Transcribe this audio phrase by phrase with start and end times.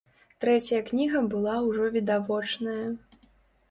[0.45, 2.83] Трэцяя кніга была ўжо відавочная.